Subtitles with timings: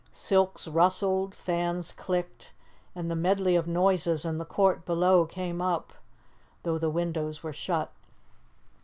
[0.11, 2.53] Silks rustled, fans clicked,
[2.95, 5.93] and the medley of noises in the court below came up,
[6.63, 7.91] though the windows were shut.